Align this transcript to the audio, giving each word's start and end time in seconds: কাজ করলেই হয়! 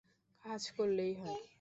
কাজ 0.43 0.61
করলেই 0.75 1.13
হয়! 1.21 1.41